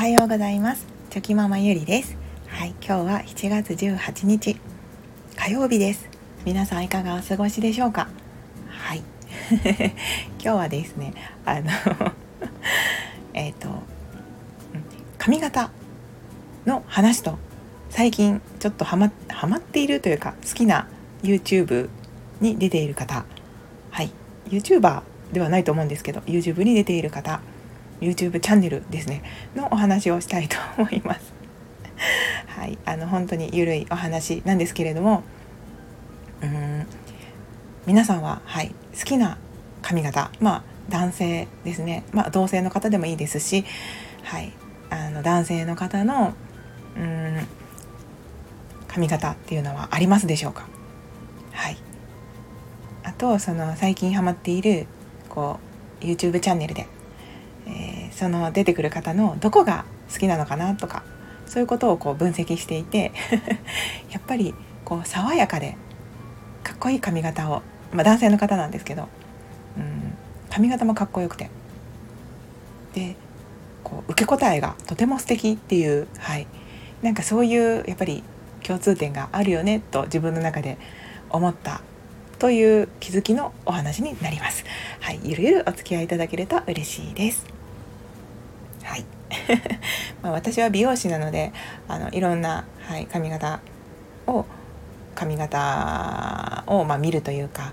[0.00, 0.86] はようございます。
[1.10, 2.16] チョキママゆりです。
[2.46, 4.56] はい今日は7月18日。
[5.36, 6.08] 火曜日です。
[6.46, 8.08] 皆さんいかがお過ごしでしょうか？
[8.66, 9.02] はい。
[9.62, 9.92] 今
[10.40, 11.12] 日はですね
[11.44, 11.70] あの
[13.34, 13.68] えっと
[15.18, 15.70] 髪型
[16.64, 17.38] の話と
[17.90, 20.88] 最近ちょっとハマハマっているというか好きな
[21.22, 21.90] YouTube
[22.40, 23.26] に出ている方。
[23.90, 24.10] はい。
[24.48, 25.02] YouTuber
[25.34, 27.42] ではないと思うんですけど YouTube に出ている方。
[28.00, 29.22] YouTube チャンネルですね。
[29.54, 31.32] のお話をしたいと思います。
[32.46, 35.22] はい、あの本当にゆるいお話なんですけれども。
[36.42, 36.86] うん。
[37.86, 39.38] 皆さんは、はい、好きな
[39.82, 40.30] 髪型。
[40.40, 43.64] まあ男性ですね、まあ、同性の方でもいいですし、
[44.24, 44.52] はい、
[44.90, 46.34] あの男性の方の
[46.96, 47.46] うん
[48.88, 50.66] 髪型っていうのはありますでしょうか。
[51.52, 51.76] はい。
[53.04, 54.86] あとその最近ハマっている
[55.28, 55.60] こ
[56.02, 56.88] う YouTube チャンネルで、
[58.20, 61.02] その出てくる方のどこが好きなのかなとか
[61.46, 63.12] そういうことをこう分析していて
[64.12, 64.54] やっぱり
[64.84, 65.78] こう爽やかで
[66.62, 67.62] かっこいい髪型を、
[67.94, 69.08] まあ、男性の方なんですけど、
[69.78, 70.12] うん、
[70.50, 71.48] 髪型もかっこよくて
[72.92, 73.16] で
[73.82, 76.46] こう受け答えがとても素敵っていう、はい、
[77.00, 78.22] なんかそういうやっぱり
[78.62, 80.76] 共通点があるよねと自分の中で
[81.30, 81.80] 思った
[82.38, 84.66] という気づきのお話になります。
[85.00, 87.59] はい、ゆるゆるお付き合いいただけると嬉しいです。
[90.22, 91.52] ま私は美容師なので
[91.88, 93.60] あのいろんな、はい、髪型
[94.26, 94.44] を
[95.14, 97.72] 髪型を、ま、見るというか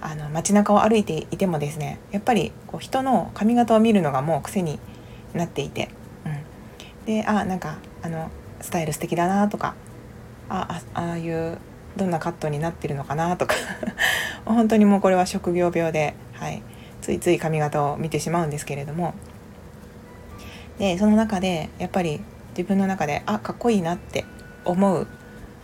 [0.00, 4.78] あの街中を歩いていてもですねやっぱりこう人の髪型を見るのがもう癖に
[5.34, 5.88] なっていて、
[6.24, 8.30] うん、であなんかあの
[8.60, 9.74] スタイル素敵だなとか
[10.48, 11.58] ああああいう
[11.96, 13.54] どんなカットになってるのかなとか
[14.44, 16.62] 本当にもうこれは職業病で、はい、
[17.00, 19.14] ついつい髪型を見てしまうんですけれども
[20.78, 24.24] でその中でやっぱり自分の中であかっこいいなって
[24.64, 25.06] 思う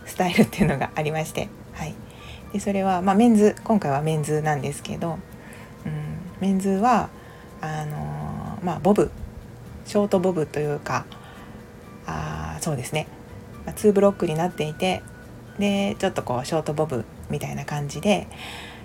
[0.05, 1.95] スタイルっていうのがありまして、はい、
[2.51, 5.17] でそれは、まあ、メンズ今回はメンズなんですけど、
[5.85, 7.09] うん、メンズは
[7.61, 9.09] あのー、まあ、ボブ
[9.85, 11.05] ショートボブというか
[12.05, 13.07] あそうですね、
[13.65, 15.01] まあ、2ブロックになっていて
[15.59, 18.27] でちょっとこうショートボブみたいな感じで、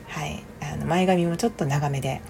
[0.08, 2.20] はい、あの前髪もちょっと長めで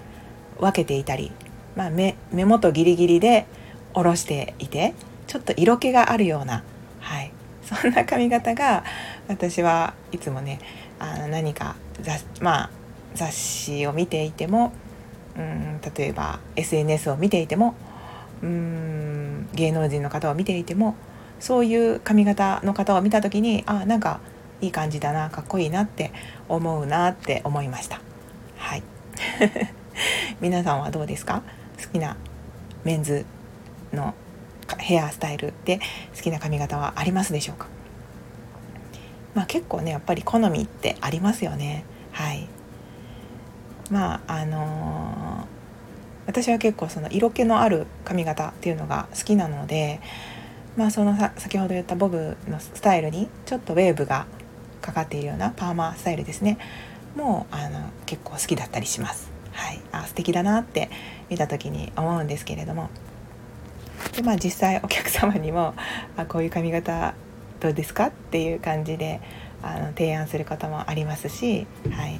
[0.59, 1.31] 分けていたり、
[1.75, 3.45] まあ目、目元ギリギリで
[3.93, 4.93] 下ろしていて
[5.27, 6.63] ちょっと色気があるような、
[6.99, 7.31] はい、
[7.63, 8.83] そんな髪型が
[9.27, 10.59] 私はいつもね
[10.99, 12.69] あの何か雑,、まあ、
[13.15, 14.71] 雑誌を見ていても
[15.37, 17.75] うん例えば SNS を見ていても
[18.41, 20.95] うん芸能人の方を見ていても
[21.39, 24.19] そういう髪型の方を見た時にあなんか
[24.61, 26.11] いい感じだなかっこいいなって
[26.49, 28.01] 思うなって思いました。
[28.57, 28.83] はい。
[30.41, 31.43] 皆さんはどうですか？
[31.81, 32.17] 好きな
[32.83, 33.25] メンズ
[33.93, 34.13] の
[34.77, 35.79] ヘアスタイルで
[36.15, 37.67] 好きな髪型はありますでしょうか？
[39.33, 41.85] まあ結構ねやっぱり好みってありますよね。
[42.11, 42.47] はい。
[43.89, 49.99] まああのー、私は結構その色気のある髪型っていうのが好きなので
[50.77, 54.27] まあその先ほど言ったボブのスタイルにちょっとウェーブが
[54.81, 56.59] かかっているようなパーマスタイルですね。
[57.15, 59.31] もうあの結構好きだったりします。
[59.51, 60.91] はい、あ素敵だなって
[61.29, 62.91] 見た時に思うんですけれども。
[64.19, 65.73] でまあ実際お客様にも
[66.17, 67.13] 「あこういう髪型
[67.61, 69.21] どうですか?」っていう感じで
[69.63, 72.19] あの提案することもありますし、はい、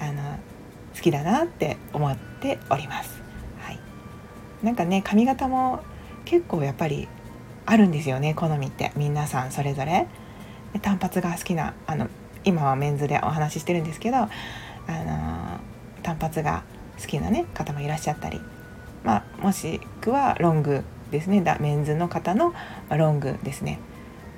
[0.00, 0.38] あの
[0.96, 3.22] 好きだなって思っております。
[3.60, 3.78] はい、
[4.64, 5.84] なんかね髪型も
[6.24, 7.06] 結構やっぱり
[7.66, 10.08] あるんですよね好みって皆さんそれぞれ。
[10.72, 12.08] で単発が好きなあの
[12.42, 14.28] 今はメンズでお話ししてるんですけど、あの
[16.02, 16.64] 単発が
[17.00, 18.40] 好きな、ね、方もいらっしゃったり、
[19.04, 21.42] まあ、もしくはロングですね。
[21.60, 22.52] メンズの方の
[22.90, 23.78] ロングですね。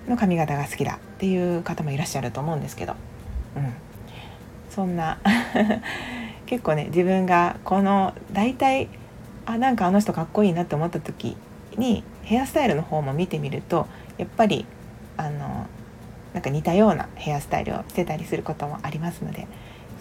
[0.08, 2.94] の髪型が好きだっていう方もいらっしゃると思うんですけど、
[3.56, 3.72] うん、
[4.70, 5.18] そんな。
[6.46, 8.88] 結構ね自分がこの大体
[9.46, 11.36] あなんかあの人かっこいいなって思った時
[11.76, 13.86] にヘアスタイルの方も見てみると
[14.18, 14.66] やっぱり
[15.16, 15.66] あの
[16.32, 19.46] なんか似たようなヘアスタイルをしてたりすることもありますので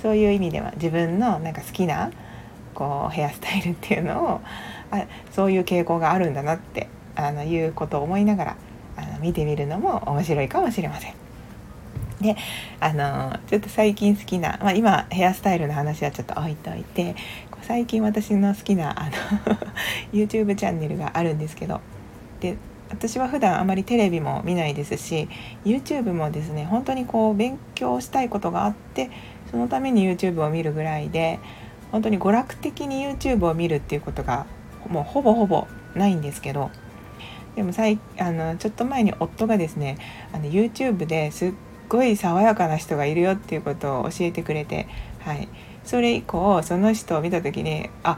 [0.01, 2.12] そういう意味では自分のなんか好きな
[2.74, 4.42] こうヘアスタイルっていうのを
[4.94, 8.57] あそういう傾向があるんだなってあのいうことを思いながら
[8.95, 11.13] あの見てみるのも面白いかもしれません。
[12.22, 12.38] で
[12.80, 17.16] あのちょっと最近好きな、まあ、今ヘアスタイルの話はちょっと置いといて
[17.63, 19.12] 最近私の好きなあの
[20.13, 21.81] YouTube チャンネルがあるんですけど
[22.40, 22.56] で
[22.90, 25.28] 私は普段あまりテレビも見ないですし
[25.66, 29.10] YouTube もですね本当にこう勉強したいことがあって
[29.51, 31.40] そのために YouTube を見るぐらいで
[31.92, 34.45] 本当に娯楽的に YouTube を見るっていうことが
[34.89, 36.71] もうほぼほぼないんですけど
[37.56, 39.97] でも最あのちょっと前に夫がですね
[40.33, 41.53] あの YouTube ですっ
[41.89, 44.88] ごい爽やかな人がいるよっていうことを教えてくれて、
[45.19, 45.47] はい、
[45.83, 48.18] それ以降その人を見た時にあ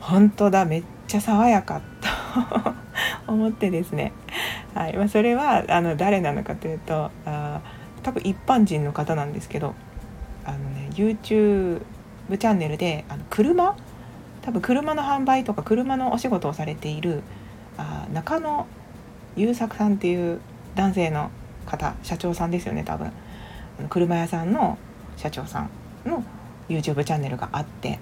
[0.00, 1.80] 本当だめっちゃ爽やか
[3.26, 4.12] と 思ってですね、
[4.74, 4.96] はい。
[4.96, 7.60] まあ、それはあの誰なのかというとあ
[8.02, 9.74] 多分一般人の方なんですけど
[10.44, 11.80] あの、ね、YouTube
[12.30, 13.76] チャンネルであの車
[14.42, 17.22] 多分車の販売とか車のお仕事をされている
[17.78, 18.66] あ中野
[19.36, 20.40] 優作さんっていう
[20.74, 21.30] 男性の
[21.66, 23.12] 方社長さんですよね多分
[23.88, 24.78] 車屋さんの
[25.16, 25.70] 社長さん
[26.04, 26.24] の
[26.68, 27.98] YouTube チャンネルがあって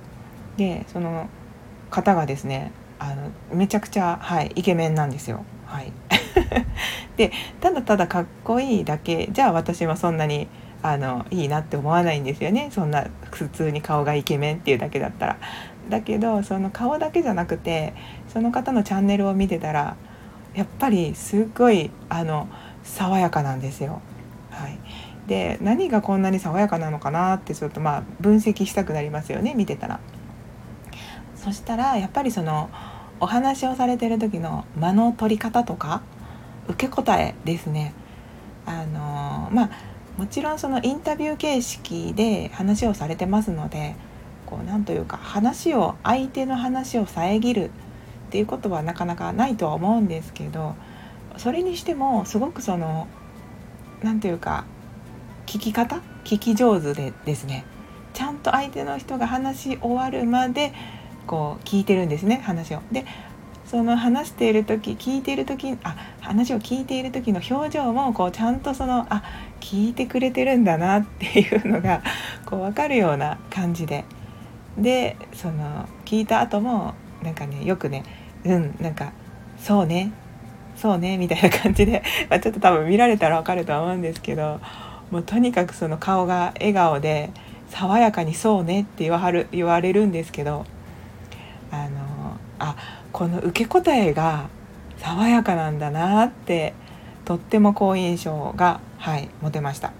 [0.56, 1.28] でその
[1.90, 5.42] 方がですねあのめちゃくちゃ、はい、イケメンなんですよ。
[5.64, 5.92] はい、
[7.16, 10.48] でただただかっこいいだけじゃあ私はそんなに
[10.82, 15.36] あのいいなって思わないんですよねそんな普通に顔がイケメンっていうだけだったら。
[15.90, 17.92] だけどその顔だけじゃなくて
[18.28, 19.96] その方のチャンネルを見てたら
[20.54, 22.48] やっぱりすっごいあの
[22.82, 24.00] 爽やかなんですよ。
[24.50, 24.78] はい、
[25.26, 30.00] で何がこんなに爽やかなのかなってちょっとまあ分析したくなりますよね見てたら。
[31.36, 32.68] そしたらやっぱりその
[33.18, 36.02] お話をされてる時の間の取り方とか
[36.68, 37.94] 受け答えですね。
[38.66, 39.70] あのまあ
[40.18, 43.94] もちろんそのインタビュー形式で話をされてますので
[44.50, 47.70] こうなんというか話を相手の話を遮るっ
[48.30, 50.74] ていうことはなかなかないとは思うんですけど
[51.36, 53.06] それにしてもすごくその
[54.02, 54.64] 何ていうか
[55.46, 57.64] 聞き方聞き上手でですね
[58.12, 60.72] ちゃんと相手の人が話し終わるまで
[61.26, 62.80] こう聞いてるんですね話を。
[62.90, 63.04] で
[63.64, 69.22] その話している時聞いている時あ話を聞いている時の表情もこうちゃんとそのあ
[69.60, 72.02] 聞いてくれてるんだなっていうのが
[72.46, 74.04] こう分かるような感じで
[74.80, 78.04] でその聞いた後もなんかねよくね
[78.44, 79.12] うんなんか
[79.58, 80.12] そうね
[80.76, 84.60] そうねみたいな感じで、 まあ、ちょっと多分見られたら分かるとは思うんですけど
[85.10, 87.30] もうとにかくその顔が笑顔で
[87.68, 90.64] 爽やかに「そうね」って言わはる言われるんですけど
[91.70, 92.76] あのあ
[93.12, 94.46] この受け答えが
[94.98, 96.72] 爽やかなんだなって
[97.24, 99.92] とっても好印象が、はい、持てました。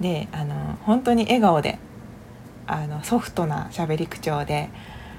[0.00, 1.78] であの本当に笑顔で
[2.66, 4.70] あのソフトな喋り口調で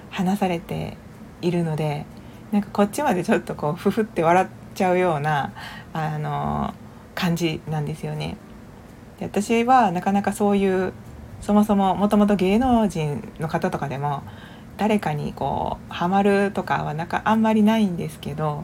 [0.09, 0.97] 話されて
[1.41, 2.05] いるので
[2.51, 5.53] なんかこっちまでちょっとこうふふって笑っちゃうような
[5.94, 6.73] あの
[7.15, 8.38] 感じなんですよね。
[9.19, 10.94] で私はなかなかそういう
[11.41, 14.23] そもそももともと芸能人の方とかでも
[14.77, 18.63] 誰かにこうハマるとかはなんかあんまりないんですけど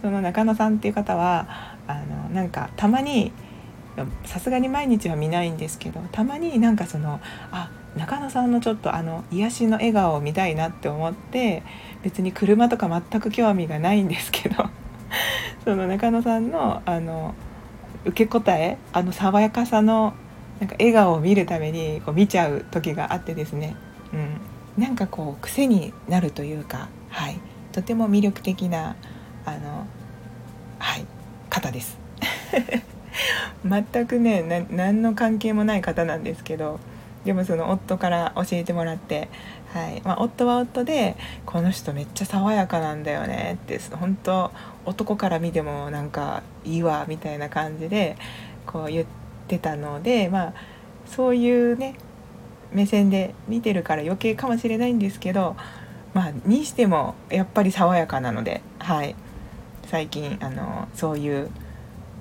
[0.00, 3.32] その中野さんっていう方はあのなんかたまに
[4.24, 11.62] さすがに毎日は見ないんですけどたまになんかそのあ中野さんのちょっとあの癒しの笑顔を見たいなって思って
[12.02, 14.64] 別に車とか全く興味がないんですけど
[15.64, 17.34] その中野さんのあの
[18.04, 20.14] 受け答えあの爽やかさの
[20.58, 23.76] なんか笑顔を見るためにこう見ちゃう時があってですね。
[24.12, 27.38] うん、なんかこう癖になるというか、はい、
[27.72, 28.96] とても魅力的な
[29.44, 29.86] あの、
[30.78, 31.06] はい、
[31.48, 31.98] 方です。
[33.64, 36.80] 全くね何の関係もない方なんですけど
[37.24, 39.28] でもその夫から教えてもらって、
[39.72, 40.02] はい。
[40.02, 41.16] まあ、夫は夫で
[41.46, 44.50] 「この人めっちゃ爽やかなんだよね」って本当
[44.84, 48.16] 男から見てもなんかいいわみたいな感じで
[48.66, 49.06] こう言っ
[49.48, 50.52] てたのでまあ
[51.06, 51.94] そういうね
[52.72, 55.56] 目線で見てるから余計かもしれないんですけど
[56.12, 59.14] まあにしてもやっぱり爽やかなのではい。
[59.86, 61.50] 最近あのそういう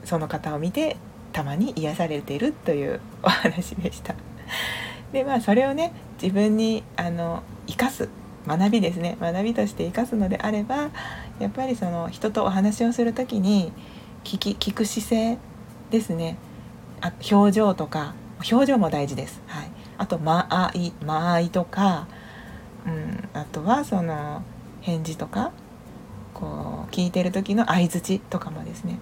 [0.04, 0.98] その方を見て
[1.34, 4.16] たまに癒されているというお話でした。
[5.14, 8.10] でまあそれをね自分にあの生かす
[8.48, 10.90] 学びですね学びとして生かすのであれば
[11.40, 13.72] やっぱりその人とお話をする時に
[14.24, 15.38] 聞き聞く姿勢
[15.90, 16.38] ですね
[17.02, 18.14] あ表情とか
[18.52, 19.42] 表情も大事です。
[19.48, 22.08] はいあと間合い間合いとか、
[22.88, 24.42] うん、あとはその
[24.82, 25.52] 返事とか
[26.34, 28.98] こう聞いてる時の相づちとかもですね、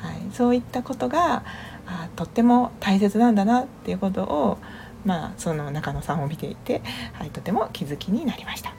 [0.00, 1.44] はい、そういったことが
[1.86, 4.58] あとっても大切なんだなっていうことを、
[5.04, 6.82] まあ、その中野さんを見ていて、
[7.14, 8.74] はい、とても気づきになりました。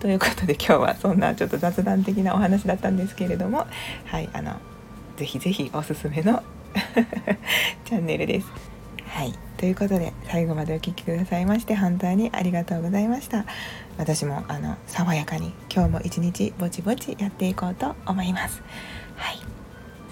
[0.00, 3.66] ということで今日はそんなちょっと雑談的なお話だったんですけれども、
[4.04, 4.54] はい、あの
[5.16, 6.42] ぜひぜひおすすめの
[7.84, 8.78] チャンネルです。
[9.08, 13.46] はいということで最後までお聴きくださいまして本当にありがとうございました
[13.96, 18.62] 私もあの爽やかに今日も一日ぼちぼちやっていこうと思います
[19.16, 19.57] はい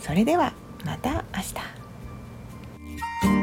[0.07, 0.53] それでは
[0.85, 3.36] また明日。